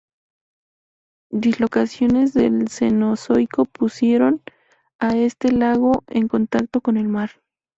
Dislocaciones 1.31 2.33
del 2.33 2.69
Cenozoico 2.69 3.65
pusieron 3.65 4.41
a 4.97 5.15
este 5.15 5.51
lago 5.51 6.03
en 6.07 6.27
contacto 6.27 6.81
con 6.81 6.97
el 6.97 7.07
mar. 7.07 7.29